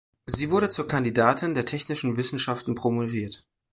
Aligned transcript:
Sie 0.25 0.49
wurde 0.49 0.67
zur 0.67 0.87
Kandidatin 0.87 1.53
der 1.53 1.65
technischen 1.65 2.17
Wissenschaften 2.17 2.73
promoviert. 2.73 3.45